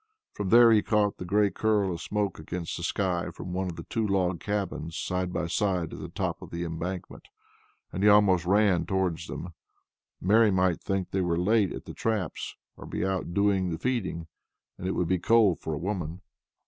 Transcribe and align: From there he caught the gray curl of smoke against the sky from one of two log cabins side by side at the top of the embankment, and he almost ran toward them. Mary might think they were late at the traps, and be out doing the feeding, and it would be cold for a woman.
From 0.33 0.49
there 0.49 0.71
he 0.71 0.81
caught 0.81 1.17
the 1.17 1.25
gray 1.25 1.51
curl 1.51 1.93
of 1.93 2.01
smoke 2.01 2.39
against 2.39 2.75
the 2.75 2.81
sky 2.81 3.29
from 3.29 3.53
one 3.53 3.69
of 3.69 3.87
two 3.87 4.07
log 4.07 4.39
cabins 4.39 4.97
side 4.97 5.31
by 5.31 5.45
side 5.45 5.93
at 5.93 5.99
the 5.99 6.09
top 6.09 6.41
of 6.41 6.49
the 6.49 6.63
embankment, 6.63 7.27
and 7.93 8.01
he 8.01 8.09
almost 8.09 8.43
ran 8.43 8.87
toward 8.87 9.19
them. 9.27 9.49
Mary 10.19 10.49
might 10.49 10.81
think 10.81 11.11
they 11.11 11.21
were 11.21 11.37
late 11.37 11.71
at 11.71 11.85
the 11.85 11.93
traps, 11.93 12.55
and 12.79 12.89
be 12.89 13.05
out 13.05 13.35
doing 13.35 13.69
the 13.69 13.77
feeding, 13.77 14.25
and 14.75 14.87
it 14.87 14.93
would 14.93 15.07
be 15.07 15.19
cold 15.19 15.59
for 15.59 15.75
a 15.75 15.77
woman. 15.77 16.21